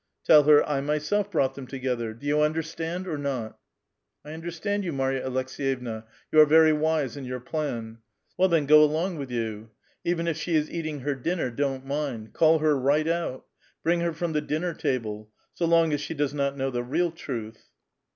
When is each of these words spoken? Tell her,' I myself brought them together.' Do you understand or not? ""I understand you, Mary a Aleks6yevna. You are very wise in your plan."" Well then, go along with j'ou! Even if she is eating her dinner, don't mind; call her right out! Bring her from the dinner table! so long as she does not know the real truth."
Tell 0.25 0.41
her,' 0.45 0.67
I 0.67 0.81
myself 0.81 1.29
brought 1.29 1.53
them 1.53 1.67
together.' 1.67 2.11
Do 2.15 2.25
you 2.25 2.41
understand 2.41 3.07
or 3.07 3.19
not? 3.19 3.59
""I 4.25 4.33
understand 4.33 4.83
you, 4.83 4.91
Mary 4.91 5.17
a 5.19 5.29
Aleks6yevna. 5.29 6.05
You 6.31 6.39
are 6.39 6.45
very 6.47 6.73
wise 6.73 7.15
in 7.15 7.23
your 7.23 7.39
plan."" 7.39 7.99
Well 8.35 8.49
then, 8.49 8.65
go 8.65 8.83
along 8.83 9.17
with 9.17 9.29
j'ou! 9.29 9.69
Even 10.03 10.27
if 10.27 10.37
she 10.37 10.55
is 10.55 10.71
eating 10.71 11.01
her 11.01 11.13
dinner, 11.13 11.51
don't 11.51 11.85
mind; 11.85 12.33
call 12.33 12.57
her 12.57 12.75
right 12.75 13.07
out! 13.07 13.45
Bring 13.83 13.99
her 13.99 14.11
from 14.11 14.33
the 14.33 14.41
dinner 14.41 14.73
table! 14.73 15.29
so 15.53 15.65
long 15.67 15.93
as 15.93 16.01
she 16.01 16.15
does 16.15 16.33
not 16.33 16.57
know 16.57 16.71
the 16.71 16.81
real 16.81 17.11
truth." 17.11 17.69